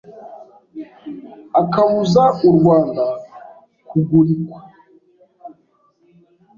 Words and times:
Akabuza 1.61 2.23
u 2.47 2.49
Rwanda 2.57 3.05
kugurikwa 3.89 4.59